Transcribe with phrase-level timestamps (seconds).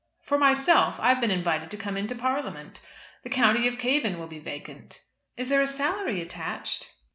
[0.23, 2.81] "For myself, I have been invited to come into Parliament.
[3.21, 4.99] The County of Cavan will be vacant."
[5.37, 6.91] "Is there a salary attached?"